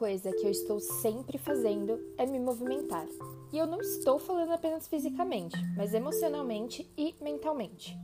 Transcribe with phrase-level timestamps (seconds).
[0.00, 3.06] coisa que eu estou sempre fazendo é me movimentar.
[3.52, 7.94] E eu não estou falando apenas fisicamente, mas emocionalmente e mentalmente.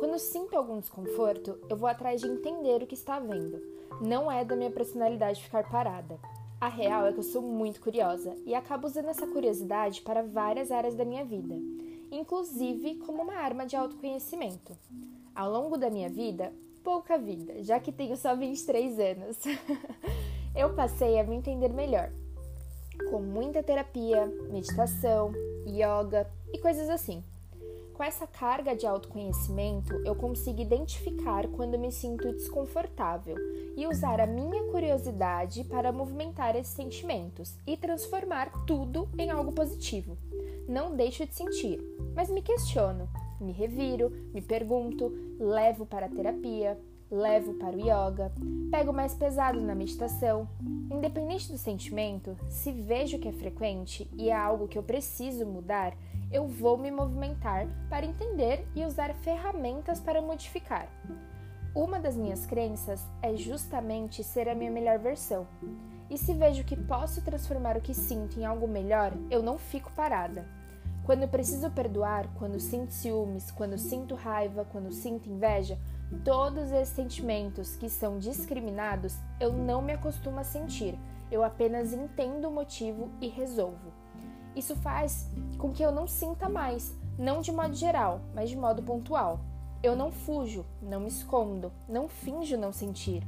[0.00, 3.62] Quando sinto algum desconforto, eu vou atrás de entender o que está havendo.
[4.00, 6.18] Não é da minha personalidade ficar parada.
[6.60, 10.72] A real é que eu sou muito curiosa e acabo usando essa curiosidade para várias
[10.72, 11.54] áreas da minha vida,
[12.10, 14.76] inclusive como uma arma de autoconhecimento.
[15.32, 19.38] Ao longo da minha vida, pouca vida, já que tenho só 23 anos,
[20.56, 22.10] eu passei a me entender melhor,
[23.10, 25.32] com muita terapia, meditação,
[25.66, 27.22] yoga e coisas assim.
[27.92, 33.36] Com essa carga de autoconhecimento, eu consigo identificar quando me sinto desconfortável
[33.76, 40.16] e usar a minha curiosidade para movimentar esses sentimentos e transformar tudo em algo positivo.
[40.68, 41.80] Não deixo de sentir,
[42.14, 43.08] mas me questiono,
[43.40, 46.78] me reviro, me pergunto, levo para a terapia,
[47.10, 48.32] levo para o yoga,
[48.70, 50.48] pego mais pesado na meditação.
[50.90, 55.94] Independente do sentimento, se vejo que é frequente e é algo que eu preciso mudar,
[56.32, 60.88] eu vou me movimentar para entender e usar ferramentas para modificar.
[61.74, 65.46] Uma das minhas crenças é justamente ser a minha melhor versão.
[66.08, 69.92] E se vejo que posso transformar o que sinto em algo melhor, eu não fico
[69.92, 70.46] parada.
[71.04, 75.78] Quando preciso perdoar, quando sinto ciúmes, quando sinto raiva, quando sinto inveja,
[76.24, 80.98] todos esses sentimentos que são discriminados, eu não me acostumo a sentir,
[81.30, 83.92] eu apenas entendo o motivo e resolvo.
[84.54, 85.28] Isso faz
[85.58, 89.40] com que eu não sinta mais, não de modo geral, mas de modo pontual.
[89.82, 93.22] Eu não fujo, não me escondo, não finjo não sentir.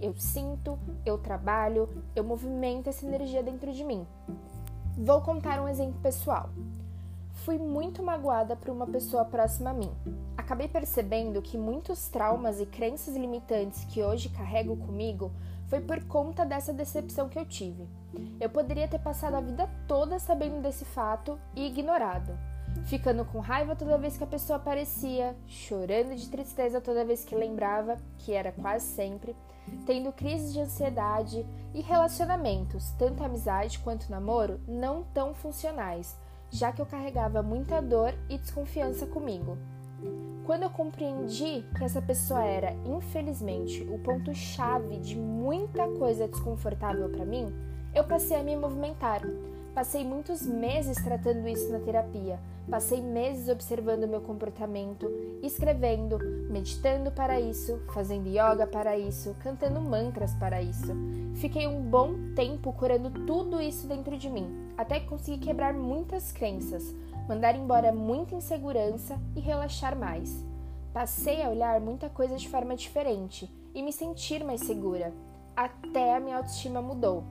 [0.00, 4.06] Eu sinto, eu trabalho, eu movimento essa energia dentro de mim.
[4.98, 6.50] Vou contar um exemplo pessoal.
[7.32, 9.90] Fui muito magoada por uma pessoa próxima a mim.
[10.44, 15.32] Acabei percebendo que muitos traumas e crenças limitantes que hoje carrego comigo
[15.68, 17.88] foi por conta dessa decepção que eu tive.
[18.38, 22.38] Eu poderia ter passado a vida toda sabendo desse fato e ignorado,
[22.84, 27.34] ficando com raiva toda vez que a pessoa aparecia, chorando de tristeza toda vez que
[27.34, 29.34] lembrava, que era quase sempre,
[29.86, 36.14] tendo crises de ansiedade e relacionamentos, tanto amizade quanto namoro, não tão funcionais,
[36.50, 39.56] já que eu carregava muita dor e desconfiança comigo.
[40.44, 47.24] Quando eu compreendi que essa pessoa era, infelizmente, o ponto-chave de muita coisa desconfortável para
[47.24, 47.50] mim,
[47.94, 49.22] eu passei a me movimentar.
[49.74, 52.38] Passei muitos meses tratando isso na terapia.
[52.70, 55.10] Passei meses observando meu comportamento,
[55.42, 56.18] escrevendo,
[56.50, 60.92] meditando para isso, fazendo yoga para isso, cantando mantras para isso.
[61.36, 66.32] Fiquei um bom tempo curando tudo isso dentro de mim, até que consegui quebrar muitas
[66.32, 66.94] crenças,
[67.28, 70.44] mandar embora muita insegurança e relaxar mais.
[70.92, 75.12] Passei a olhar muita coisa de forma diferente e me sentir mais segura.
[75.56, 77.24] Até a minha autoestima mudou.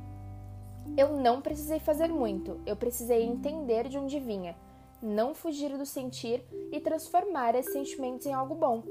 [0.97, 4.55] Eu não precisei fazer muito, eu precisei entender de onde vinha,
[5.01, 8.83] não fugir do sentir e transformar esses sentimentos em algo bom.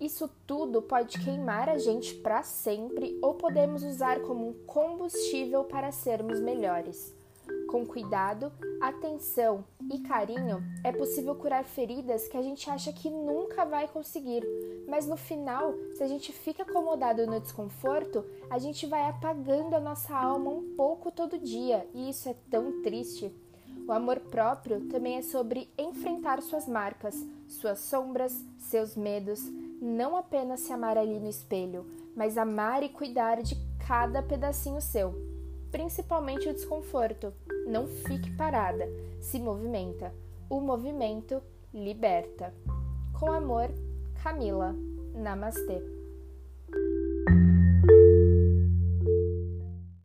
[0.00, 5.90] Isso tudo pode queimar a gente para sempre ou podemos usar como um combustível para
[5.90, 7.17] sermos melhores.
[7.68, 8.50] Com cuidado,
[8.80, 14.42] atenção e carinho, é possível curar feridas que a gente acha que nunca vai conseguir,
[14.88, 19.80] mas no final, se a gente fica acomodado no desconforto, a gente vai apagando a
[19.80, 23.30] nossa alma um pouco todo dia, e isso é tão triste.
[23.86, 27.14] O amor próprio também é sobre enfrentar suas marcas,
[27.46, 29.42] suas sombras, seus medos,
[29.80, 31.86] não apenas se amar ali no espelho,
[32.16, 35.37] mas amar e cuidar de cada pedacinho seu
[35.70, 37.32] principalmente o desconforto.
[37.66, 38.88] Não fique parada,
[39.20, 40.12] se movimenta.
[40.48, 41.42] O movimento
[41.72, 42.54] liberta.
[43.18, 43.70] Com amor,
[44.22, 44.74] Camila.
[45.14, 45.97] Namastê.